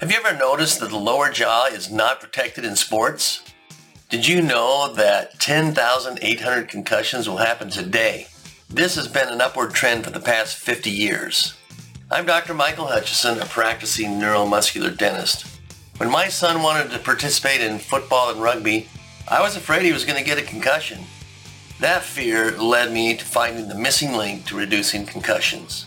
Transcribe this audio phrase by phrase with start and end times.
[0.00, 3.42] Have you ever noticed that the lower jaw is not protected in sports?
[4.08, 8.28] Did you know that 10,800 concussions will happen today?
[8.70, 11.52] This has been an upward trend for the past 50 years.
[12.10, 12.54] I'm Dr.
[12.54, 15.44] Michael Hutchison, a practicing neuromuscular dentist.
[15.98, 18.88] When my son wanted to participate in football and rugby,
[19.28, 21.04] I was afraid he was going to get a concussion.
[21.78, 25.84] That fear led me to finding the missing link to reducing concussions.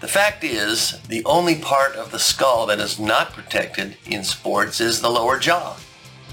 [0.00, 4.80] The fact is, the only part of the skull that is not protected in sports
[4.80, 5.76] is the lower jaw.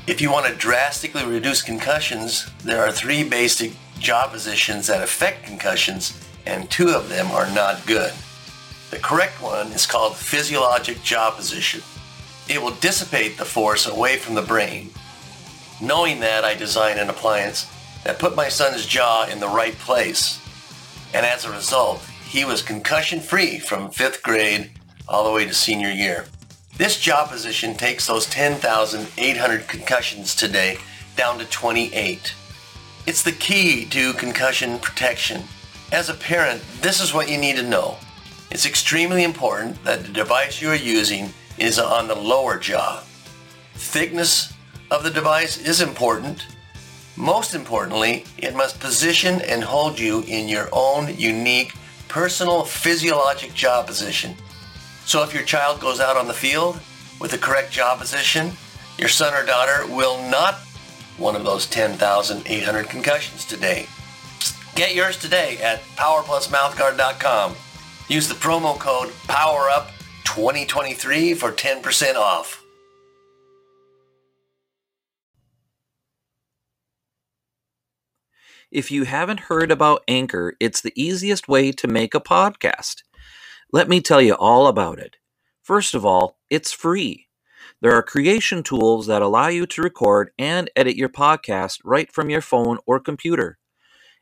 [0.07, 5.45] If you want to drastically reduce concussions, there are three basic jaw positions that affect
[5.45, 8.11] concussions, and two of them are not good.
[8.89, 11.81] The correct one is called physiologic jaw position.
[12.49, 14.89] It will dissipate the force away from the brain.
[15.79, 17.67] Knowing that, I designed an appliance
[18.03, 20.41] that put my son's jaw in the right place.
[21.13, 24.71] And as a result, he was concussion free from fifth grade
[25.05, 26.23] all the way to senior year.
[26.77, 30.77] This jaw position takes those 10,800 concussions today
[31.17, 32.33] down to 28.
[33.05, 35.43] It's the key to concussion protection.
[35.91, 37.97] As a parent, this is what you need to know.
[38.49, 43.03] It's extremely important that the device you are using is on the lower jaw.
[43.73, 44.53] Thickness
[44.89, 46.47] of the device is important.
[47.17, 51.73] Most importantly, it must position and hold you in your own unique
[52.11, 54.35] personal physiologic jaw position.
[55.05, 56.77] So if your child goes out on the field
[57.21, 58.51] with the correct jaw position,
[58.97, 60.55] your son or daughter will not
[61.17, 63.87] one of those 10,800 concussions today.
[64.75, 67.55] Get yours today at powerplusmouthguard.com.
[68.09, 72.60] Use the promo code POWERUP2023 for 10% off.
[78.71, 83.03] If you haven't heard about Anchor, it's the easiest way to make a podcast.
[83.73, 85.17] Let me tell you all about it.
[85.61, 87.27] First of all, it's free.
[87.81, 92.29] There are creation tools that allow you to record and edit your podcast right from
[92.29, 93.57] your phone or computer.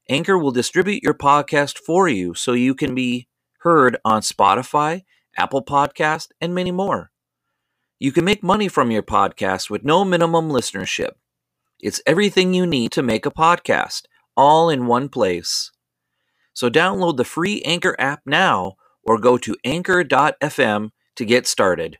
[0.09, 3.27] Anchor will distribute your podcast for you so you can be
[3.59, 5.03] heard on Spotify,
[5.37, 7.11] Apple Podcast, and many more.
[7.99, 11.11] You can make money from your podcast with no minimum listenership.
[11.79, 14.05] It's everything you need to make a podcast
[14.39, 15.69] all in one place.
[16.53, 21.97] So download the free Anchor app now or go to anchor.fm to get started.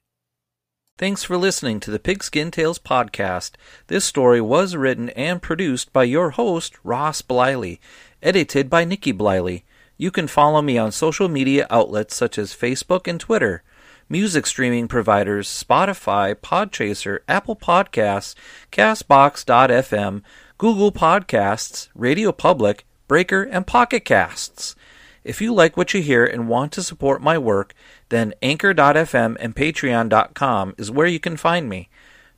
[0.98, 3.52] Thanks for listening to the Pigskin Tales podcast.
[3.88, 7.80] This story was written and produced by your host, Ross Bliley,
[8.24, 9.64] edited by Nikki Bliley.
[9.98, 13.64] You can follow me on social media outlets such as Facebook and Twitter,
[14.08, 18.34] music streaming providers Spotify, Podchaser, Apple Podcasts,
[18.72, 20.22] Castbox.fm,
[20.60, 24.76] Google Podcasts, Radio Public, Breaker, and Pocket Casts.
[25.24, 27.74] If you like what you hear and want to support my work,
[28.10, 31.88] then Anchor.fm and Patreon.com is where you can find me.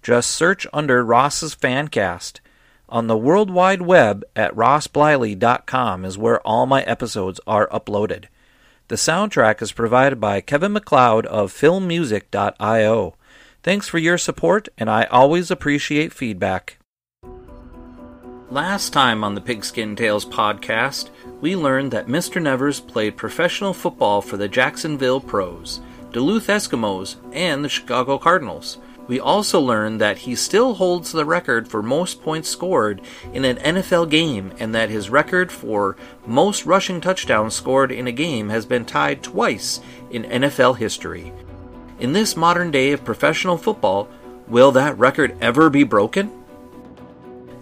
[0.04, 2.42] Just search under Ross's Fancast.
[2.88, 8.26] On the World Wide Web at rossbliley.com is where all my episodes are uploaded.
[8.90, 13.16] The soundtrack is provided by Kevin MacLeod of filmmusic.io.
[13.64, 16.78] Thanks for your support, and I always appreciate feedback.
[18.52, 22.42] Last time on the Pigskin Tales podcast, we learned that Mr.
[22.42, 25.80] Nevers played professional football for the Jacksonville Pros,
[26.12, 28.78] Duluth Eskimos, and the Chicago Cardinals.
[29.08, 33.00] We also learned that he still holds the record for most points scored
[33.32, 35.96] in an NFL game and that his record for
[36.26, 39.80] most rushing touchdowns scored in a game has been tied twice
[40.10, 41.32] in NFL history.
[42.02, 44.10] In this modern day of professional football,
[44.50, 46.41] will that record ever be broken?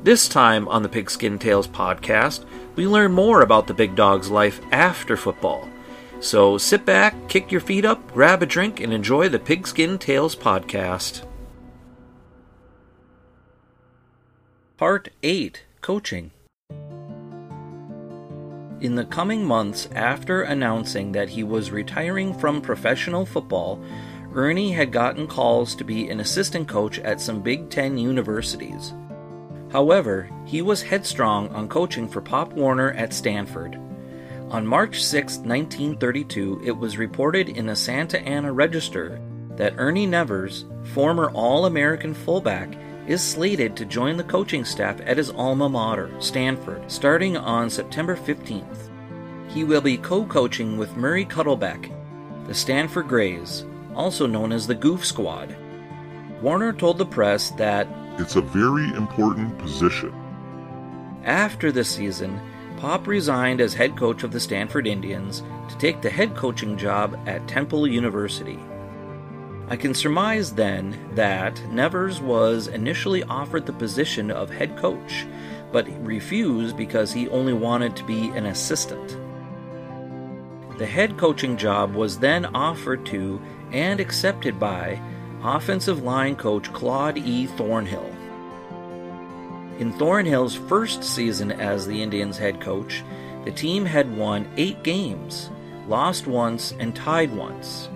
[0.01, 2.45] This time on the Pigskin Tales podcast,
[2.77, 5.67] we learn more about the big dog's life after football.
[6.21, 10.37] So sit back, kick your feet up, grab a drink, and enjoy the Pigskin Tales
[10.37, 11.23] podcast.
[14.77, 16.31] Part 8 Coaching
[18.79, 23.83] In the coming months after announcing that he was retiring from professional football,
[24.33, 28.93] Ernie had gotten calls to be an assistant coach at some Big Ten universities.
[29.71, 33.79] However, he was headstrong on coaching for Pop Warner at Stanford.
[34.49, 39.21] On March 6, 1932, it was reported in the Santa Ana Register
[39.51, 42.73] that Ernie Nevers, former All American fullback,
[43.05, 48.15] is slated to join the coaching staff at his alma mater, Stanford, starting on September
[48.15, 48.89] 15th.
[49.49, 51.91] He will be co coaching with Murray Cuddeback,
[52.47, 53.65] the Stanford Grays,
[53.95, 55.55] also known as the Goof Squad.
[56.41, 57.87] Warner told the press that
[58.19, 60.13] it's a very important position.
[61.23, 62.39] After the season,
[62.77, 67.19] Pop resigned as head coach of the Stanford Indians to take the head coaching job
[67.25, 68.59] at Temple University.
[69.67, 75.25] I can surmise then that Nevers was initially offered the position of head coach,
[75.71, 79.17] but refused because he only wanted to be an assistant.
[80.77, 83.41] The head coaching job was then offered to
[83.71, 84.99] and accepted by
[85.43, 87.45] offensive line coach Claude E.
[87.45, 88.08] Thornhill.
[89.79, 93.01] In Thornhill's first season as the Indians head coach,
[93.45, 95.49] the team had won eight games,
[95.87, 97.87] lost once, and tied once.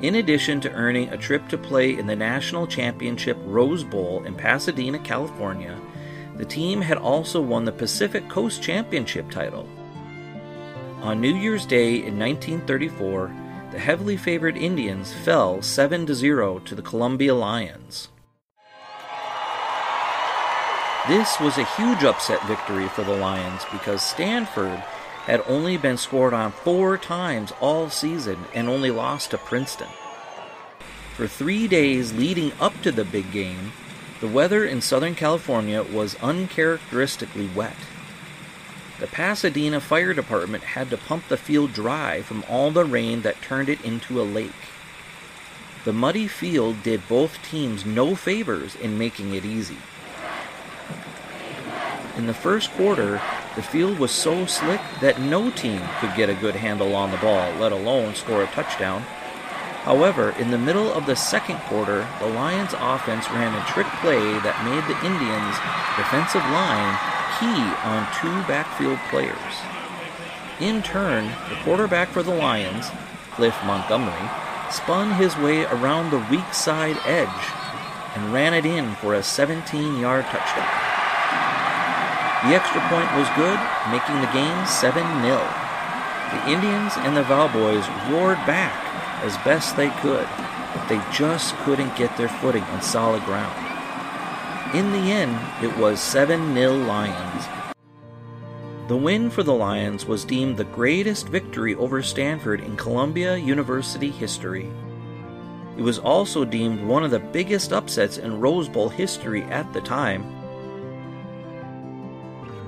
[0.00, 4.34] In addition to earning a trip to play in the National Championship Rose Bowl in
[4.34, 5.78] Pasadena, California,
[6.36, 9.68] the team had also won the Pacific Coast Championship title.
[11.02, 13.30] On New Year's Day in 1934,
[13.72, 18.08] the heavily favored Indians fell 7 0 to the Columbia Lions.
[21.06, 24.82] This was a huge upset victory for the Lions because Stanford
[25.26, 29.88] had only been scored on four times all season and only lost to Princeton.
[31.14, 33.72] For three days leading up to the big game,
[34.22, 37.76] the weather in Southern California was uncharacteristically wet.
[38.98, 43.42] The Pasadena Fire Department had to pump the field dry from all the rain that
[43.42, 44.52] turned it into a lake.
[45.84, 49.76] The muddy field did both teams no favors in making it easy.
[52.16, 53.20] In the first quarter,
[53.56, 57.16] the field was so slick that no team could get a good handle on the
[57.16, 59.02] ball, let alone score a touchdown.
[59.82, 64.38] However, in the middle of the second quarter, the Lions offense ran a trick play
[64.46, 65.58] that made the Indians'
[65.98, 66.94] defensive line
[67.40, 69.54] key on two backfield players.
[70.60, 72.86] In turn, the quarterback for the Lions,
[73.32, 74.30] Cliff Montgomery,
[74.70, 77.28] spun his way around the weak side edge
[78.14, 80.83] and ran it in for a 17 yard touchdown.
[82.44, 83.58] The extra point was good,
[83.90, 85.36] making the game 7 0.
[86.30, 88.74] The Indians and the Vow Boys roared back
[89.24, 90.28] as best they could,
[90.74, 93.56] but they just couldn't get their footing on solid ground.
[94.76, 97.46] In the end, it was 7 0 Lions.
[98.88, 104.10] The win for the Lions was deemed the greatest victory over Stanford in Columbia University
[104.10, 104.70] history.
[105.78, 109.80] It was also deemed one of the biggest upsets in Rose Bowl history at the
[109.80, 110.43] time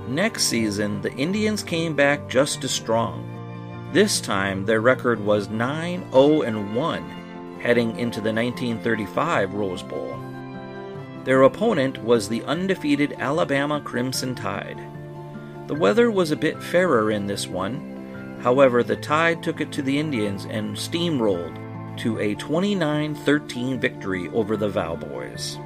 [0.08, 3.91] Next season, the Indians came back just as strong.
[3.93, 7.11] This time, their record was 9 0 1
[7.61, 10.17] heading into the 1935 Rose Bowl.
[11.25, 14.81] Their opponent was the undefeated Alabama Crimson Tide.
[15.67, 18.38] The weather was a bit fairer in this one.
[18.43, 21.58] However, the Tide took it to the Indians and steamrolled
[21.99, 25.56] to a 29 13 victory over the Vow Boys.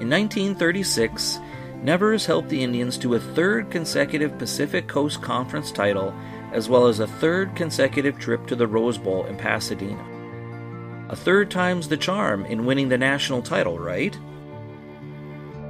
[0.00, 1.38] In 1936,
[1.84, 6.14] Nevers helped the Indians to a third consecutive Pacific Coast Conference title,
[6.50, 10.02] as well as a third consecutive trip to the Rose Bowl in Pasadena.
[11.10, 14.18] A third time's the charm in winning the national title, right?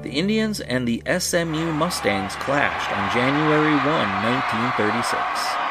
[0.03, 5.65] The Indians and the SMU Mustangs clashed on January 1, 1936.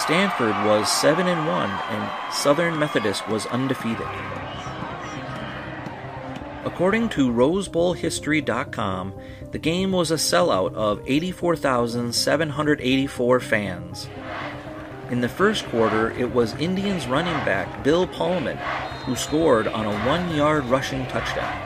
[0.00, 4.06] Stanford was 7 and 1 and Southern Methodist was undefeated.
[6.64, 9.14] According to RoseBowlHistory.com,
[9.50, 14.08] the game was a sellout of 84,784 fans.
[15.10, 18.58] In the first quarter, it was Indians running back Bill Paulman
[19.04, 21.56] who scored on a one yard rushing touchdown.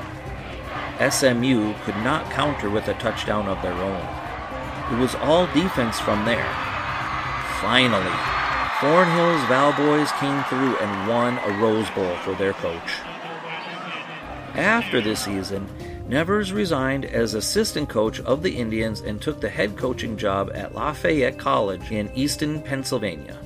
[1.11, 4.07] SMU could not counter with a touchdown of their own.
[4.95, 6.49] It was all defense from there.
[7.61, 8.15] Finally,
[8.79, 13.01] Thornhill's Vow Boys came through and won a Rose Bowl for their coach.
[14.55, 15.69] After this season,
[16.07, 20.75] Nevers resigned as assistant coach of the Indians and took the head coaching job at
[20.75, 23.39] Lafayette College in Easton, Pennsylvania.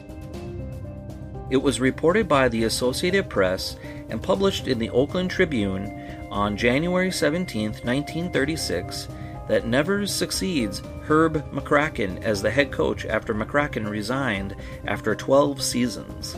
[1.51, 3.77] It was reported by the Associated Press
[4.11, 5.87] and published in the Oakland Tribune
[6.31, 9.09] on January 17, 1936,
[9.49, 14.55] that Nevers succeeds Herb McCracken as the head coach after McCracken resigned
[14.87, 16.37] after 12 seasons.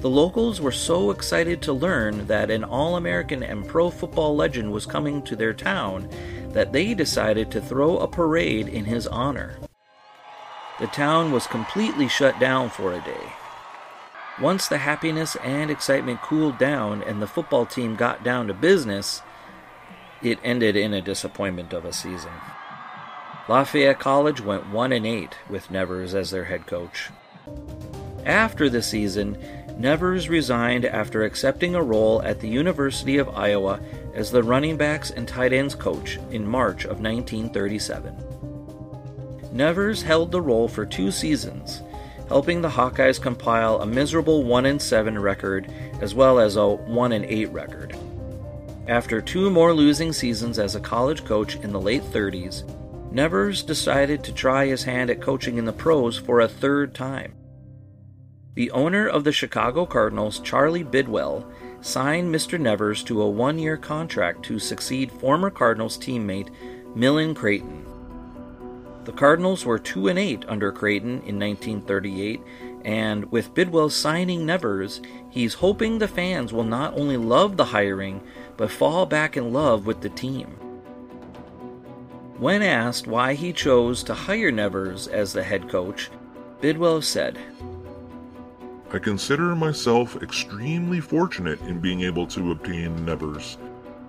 [0.00, 4.70] The locals were so excited to learn that an All American and pro football legend
[4.70, 6.08] was coming to their town
[6.50, 9.56] that they decided to throw a parade in his honor.
[10.80, 13.32] The town was completely shut down for a day.
[14.40, 19.22] Once the happiness and excitement cooled down and the football team got down to business,
[20.22, 22.32] it ended in a disappointment of a season.
[23.48, 27.10] Lafayette College went 1 and 8 with Nevers as their head coach.
[28.26, 29.38] After the season,
[29.78, 33.78] Nevers resigned after accepting a role at the University of Iowa
[34.14, 38.16] as the running backs and tight ends coach in March of 1937.
[39.52, 41.82] Nevers held the role for two seasons,
[42.28, 47.52] helping the Hawkeyes compile a miserable 1 7 record as well as a 1 8
[47.52, 47.94] record.
[48.88, 52.64] After two more losing seasons as a college coach in the late 30s,
[53.12, 57.34] Nevers decided to try his hand at coaching in the pros for a third time.
[58.56, 61.46] The owner of the Chicago Cardinals, Charlie Bidwell,
[61.82, 62.58] signed Mr.
[62.58, 66.48] Nevers to a one year contract to succeed former Cardinals teammate
[66.94, 67.84] Milan Creighton.
[69.04, 72.40] The Cardinals were 2 and 8 under Creighton in 1938,
[72.86, 78.22] and with Bidwell signing Nevers, he's hoping the fans will not only love the hiring,
[78.56, 80.46] but fall back in love with the team.
[82.38, 86.10] When asked why he chose to hire Nevers as the head coach,
[86.62, 87.38] Bidwell said,
[88.92, 93.58] I consider myself extremely fortunate in being able to obtain Nevers.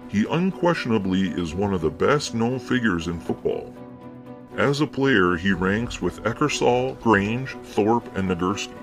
[0.07, 3.74] He unquestionably is one of the best known figures in football.
[4.55, 8.74] As a player, he ranks with Eckersall, Grange, Thorpe, and Nagurski.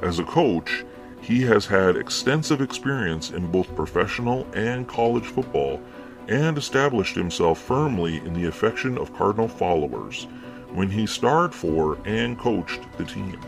[0.00, 0.84] As a coach,
[1.20, 5.80] he has had extensive experience in both professional and college football
[6.28, 10.28] and established himself firmly in the affection of Cardinal followers
[10.72, 13.40] when he starred for and coached the team.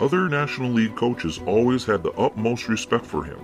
[0.00, 3.38] Other National League coaches always had the utmost respect for him.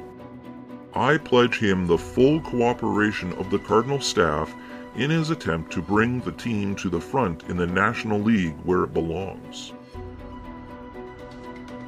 [0.95, 4.53] I pledge him the full cooperation of the Cardinal staff
[4.97, 8.83] in his attempt to bring the team to the front in the National League where
[8.83, 9.73] it belongs.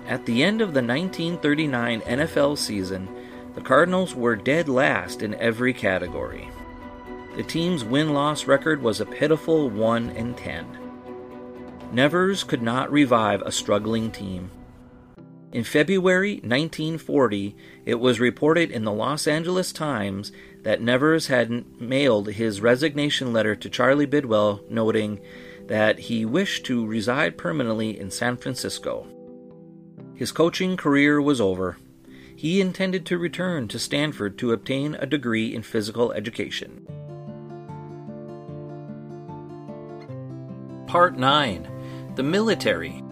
[0.06, 3.08] At the end of the 1939 NFL season,
[3.54, 6.48] the Cardinals were dead last in every category.
[7.36, 10.81] The team's win loss record was a pitiful 1 and 10.
[11.92, 14.50] Nevers could not revive a struggling team.
[15.52, 20.32] In February 1940, it was reported in the Los Angeles Times
[20.62, 25.20] that Nevers had mailed his resignation letter to Charlie Bidwell, noting
[25.66, 29.06] that he wished to reside permanently in San Francisco.
[30.14, 31.76] His coaching career was over.
[32.34, 36.86] He intended to return to Stanford to obtain a degree in physical education.
[40.86, 41.71] Part 9
[42.14, 43.02] the military.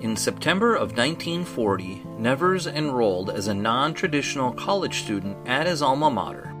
[0.00, 6.10] In September of 1940, Nevers enrolled as a non traditional college student at his alma
[6.10, 6.54] mater.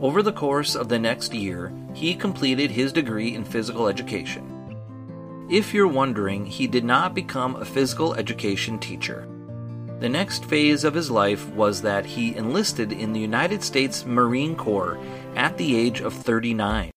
[0.00, 4.48] Over the course of the next year, he completed his degree in physical education.
[5.50, 9.28] If you're wondering, he did not become a physical education teacher.
[9.98, 14.56] The next phase of his life was that he enlisted in the United States Marine
[14.56, 14.98] Corps
[15.36, 16.91] at the age of 39.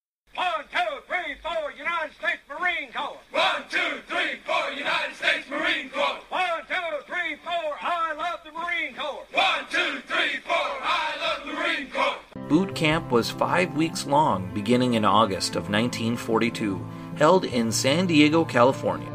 [12.75, 16.85] Camp was five weeks long, beginning in August of 1942,
[17.17, 19.11] held in San Diego, California.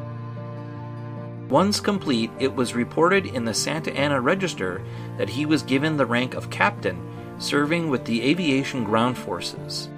[1.48, 4.82] Once complete, it was reported in the Santa Ana Register
[5.18, 6.98] that he was given the rank of captain,
[7.38, 9.88] serving with the Aviation Ground Forces.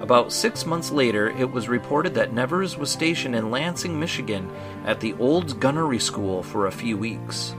[0.00, 4.50] About six months later, it was reported that Nevers was stationed in Lansing, Michigan
[4.84, 7.54] at the Olds Gunnery School for a few weeks.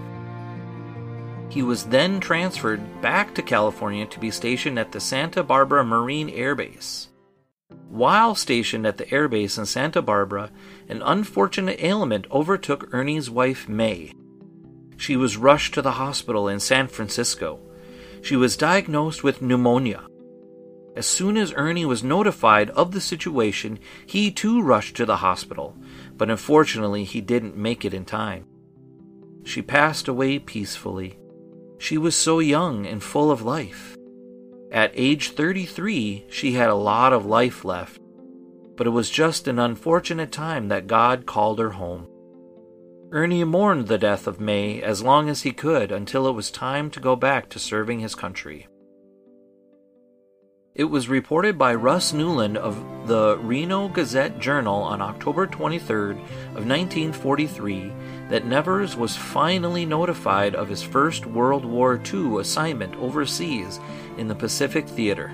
[1.50, 6.29] He was then transferred back to California to be stationed at the Santa Barbara Marine
[6.29, 7.10] Air Base.
[7.89, 10.51] While stationed at the airbase in Santa Barbara,
[10.88, 14.13] an unfortunate ailment overtook Ernie's wife, May.
[14.96, 17.60] She was rushed to the hospital in San Francisco.
[18.22, 20.06] She was diagnosed with pneumonia.
[20.96, 25.75] As soon as Ernie was notified of the situation, he too rushed to the hospital,
[26.18, 28.46] but unfortunately he didn't make it in time.
[29.44, 31.19] She passed away peacefully.
[31.79, 33.98] She was so young and full of life.
[34.71, 38.00] At age 33, she had a lot of life left,
[38.77, 42.07] but it was just an unfortunate time that God called her home.
[43.12, 46.91] Ernie mourned the death of May as long as he could until it was time
[46.91, 48.67] to go back to serving his country.
[50.79, 56.12] It was reported by Russ Newland of the Reno Gazette Journal on October 23rd
[56.55, 57.91] of 1943
[58.29, 63.77] that Nevers was finally notified of his first World War II assignment overseas
[64.17, 65.33] in the Pacific Theater.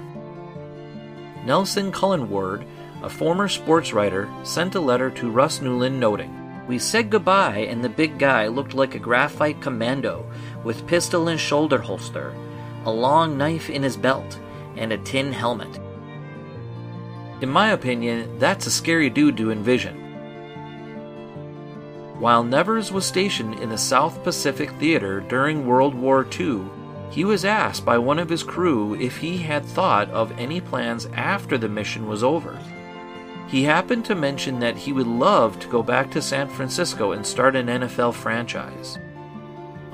[1.45, 2.65] Nelson Cullenward,
[3.03, 7.83] a former sports writer, sent a letter to Russ Newland noting, We said goodbye and
[7.83, 10.25] the big guy looked like a graphite commando
[10.63, 12.33] with pistol and shoulder holster,
[12.83, 14.39] a long knife in his belt,
[14.77, 15.79] and a tin helmet.
[17.41, 20.01] In my opinion, that's a scary dude to envision.
[22.19, 26.61] While Nevers was stationed in the South Pacific Theater during World War II,
[27.11, 31.07] he was asked by one of his crew if he had thought of any plans
[31.13, 32.57] after the mission was over.
[33.47, 37.25] he happened to mention that he would love to go back to San Francisco and
[37.25, 38.97] start an NFL franchise.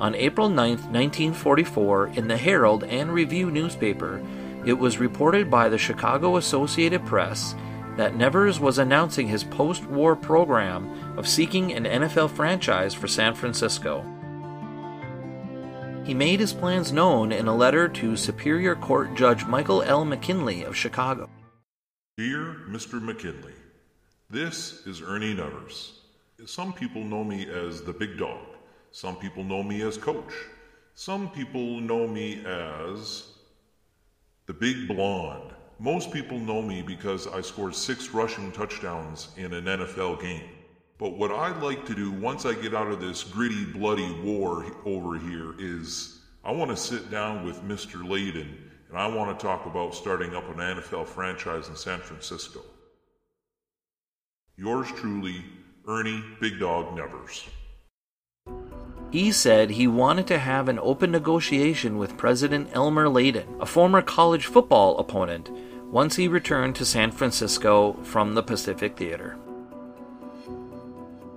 [0.00, 4.22] On April 9, 1944, in the Herald and Review newspaper,
[4.64, 7.54] it was reported by the Chicago Associated Press
[7.96, 13.34] that Nevers was announcing his post war program of seeking an NFL franchise for San
[13.34, 14.02] Francisco.
[16.04, 20.04] He made his plans known in a letter to Superior Court Judge Michael L.
[20.04, 21.28] McKinley of Chicago.
[22.16, 23.00] Dear Mr.
[23.00, 23.54] McKinley,
[24.28, 26.00] this is Ernie Nevers.
[26.46, 28.46] Some people know me as the big dog.
[28.90, 30.32] Some people know me as coach.
[30.94, 33.31] Some people know me as
[34.52, 35.54] the big blonde.
[35.78, 40.44] Most people know me because I scored six rushing touchdowns in an NFL game.
[40.98, 44.66] But what I'd like to do once I get out of this gritty, bloody war
[44.84, 48.04] over here is I want to sit down with Mr.
[48.04, 48.54] Layden
[48.90, 52.60] and I want to talk about starting up an NFL franchise in San Francisco.
[54.58, 55.42] Yours truly,
[55.88, 57.48] Ernie Big Dog Nevers.
[59.12, 64.00] He said he wanted to have an open negotiation with President Elmer Layden, a former
[64.00, 65.50] college football opponent,
[65.90, 69.36] once he returned to San Francisco from the Pacific Theater.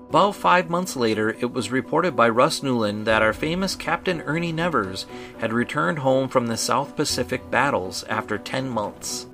[0.07, 4.53] About five months later, it was reported by Russ Newland that our famous Captain Ernie
[4.53, 5.05] Nevers
[5.39, 9.27] had returned home from the South Pacific battles after 10 months.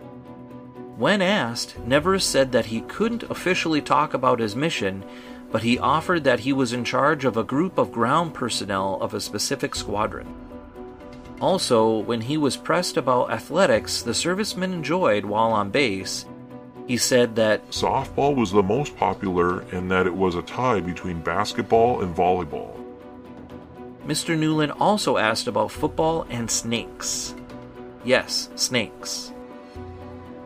[0.97, 5.05] When asked, Nevers said that he couldn't officially talk about his mission,
[5.51, 9.13] but he offered that he was in charge of a group of ground personnel of
[9.13, 10.33] a specific squadron.
[11.41, 16.25] Also, when he was pressed about athletics the servicemen enjoyed while on base,
[16.87, 21.21] he said that softball was the most popular and that it was a tie between
[21.21, 22.77] basketball and volleyball.
[24.05, 24.37] Mr.
[24.37, 27.35] Newland also asked about football and snakes.
[28.03, 29.30] Yes, snakes.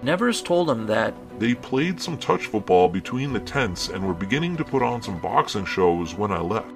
[0.06, 4.56] Nevers told him that they played some touch football between the tents and were beginning
[4.58, 6.70] to put on some boxing shows when I left.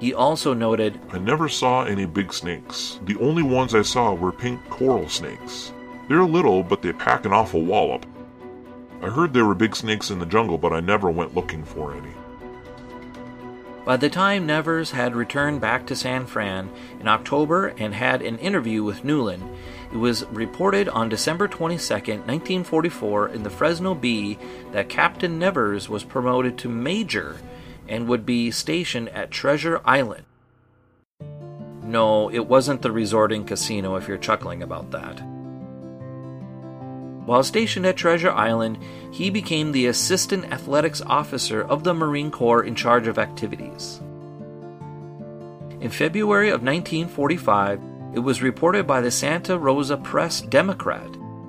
[0.00, 2.98] He also noted, I never saw any big snakes.
[3.04, 5.74] The only ones I saw were pink coral snakes.
[6.08, 8.06] They're little, but they pack an awful wallop.
[9.02, 11.92] I heard there were big snakes in the jungle, but I never went looking for
[11.94, 12.14] any.
[13.84, 18.38] By the time Nevers had returned back to San Fran in October and had an
[18.38, 19.48] interview with Newland,
[19.92, 24.38] it was reported on December 22, 1944, in the Fresno Bee
[24.72, 27.36] that Captain Nevers was promoted to Major
[27.88, 30.24] and would be stationed at Treasure Island.
[31.82, 35.22] No, it wasn't the resort and casino if you're chuckling about that.
[37.26, 38.78] While stationed at Treasure Island,
[39.12, 44.00] he became the Assistant Athletics Officer of the Marine Corps in charge of activities.
[45.80, 47.80] In February of 1945,
[48.16, 51.06] it was reported by the Santa Rosa Press Democrat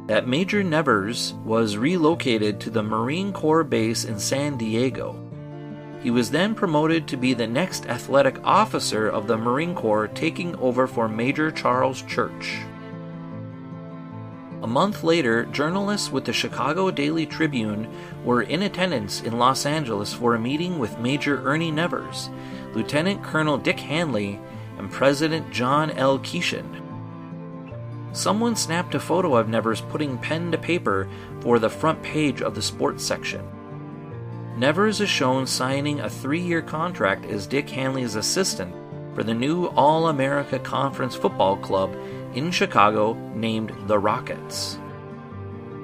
[0.08, 5.18] that Major Nevers was relocated to the Marine Corps base in San Diego.
[6.04, 10.58] He was then promoted to be the next athletic officer of the Marine Corps, taking
[10.58, 12.58] over for Major Charles Church.
[14.62, 17.88] A month later, journalists with the Chicago Daily Tribune
[18.26, 22.30] were in attendance in Los Angeles for a meeting with Major Ernie Nevers,
[22.74, 24.42] Lieutenant Colonel Dick Hanley,
[24.78, 26.20] and President John L.
[26.20, 26.84] Keeshin.
[28.14, 31.08] Someone snapped a photo of Nevers putting pen to paper
[31.42, 33.46] for the front page of the sports section.
[34.58, 38.74] Nevers is shown signing a three year contract as Dick Hanley's assistant
[39.14, 41.96] for the new All America Conference Football Club
[42.34, 44.80] in Chicago named the Rockets.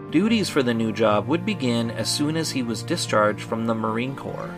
[0.09, 3.73] Duties for the new job would begin as soon as he was discharged from the
[3.73, 4.55] Marine Corps.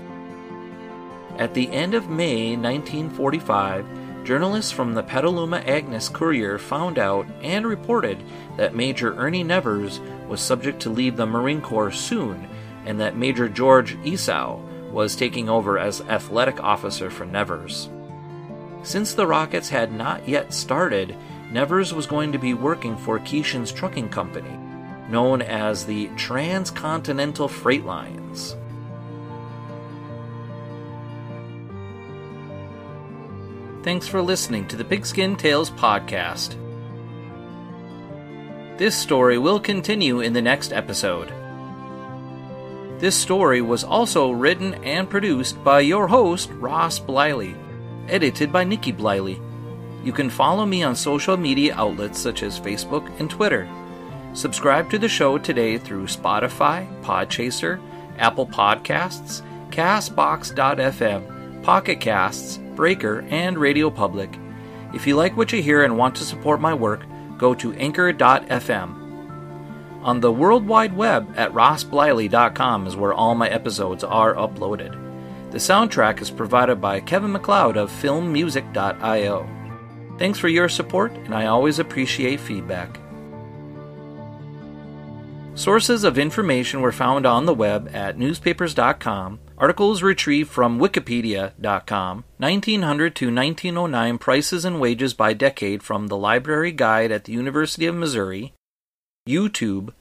[1.37, 3.85] At the end of May 1945,
[4.25, 8.17] journalists from the Petaluma Argus-Courier found out and reported
[8.57, 12.49] that Major Ernie Nevers was subject to leave the Marine Corps soon
[12.85, 14.59] and that Major George Esau
[14.91, 17.89] was taking over as athletic officer for Nevers.
[18.83, 21.15] Since the Rockets had not yet started,
[21.51, 24.57] Nevers was going to be working for Keeshin's trucking company,
[25.09, 28.55] known as the Transcontinental Freight Lines.
[33.85, 36.55] Thanks for listening to the Pigskin Tales podcast.
[38.79, 41.31] This story will continue in the next episode.
[42.99, 47.55] This story was also written and produced by your host, Ross Bliley,
[48.09, 49.39] edited by Nikki Bliley.
[50.03, 53.69] You can follow me on social media outlets such as Facebook and Twitter.
[54.33, 57.79] Subscribe to the show today through Spotify, Podchaser,
[58.17, 64.37] Apple Podcasts, Castbox.fm, Pocket Casts, Breaker, and Radio Public.
[64.93, 67.03] If you like what you hear and want to support my work,
[67.37, 69.01] go to Anchor.fm.
[70.03, 75.01] On the World Wide Web at rossbliley.com is where all my episodes are uploaded.
[75.51, 79.49] The soundtrack is provided by Kevin MacLeod of filmmusic.io.
[80.17, 82.99] Thanks for your support, and I always appreciate feedback.
[85.55, 93.15] Sources of information were found on the web at newspapers.com, articles retrieved from wikipedia.com, 1900
[93.15, 97.95] to 1909 prices and wages by decade from the Library Guide at the University of
[97.95, 98.53] Missouri,
[99.27, 99.93] YouTube,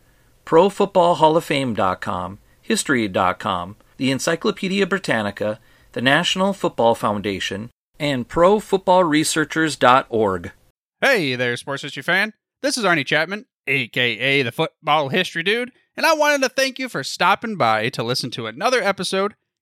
[0.44, 5.58] ProFootballHallOfFame.com, History.com, the Encyclopedia Britannica,
[5.92, 10.52] the National Football Foundation, and ProFootballResearchers.org.
[11.00, 12.32] Hey there, sports history fan.
[12.62, 16.88] This is Arnie Chapman, aka the Football History Dude, and I wanted to thank you
[16.88, 19.34] for stopping by to listen to another episode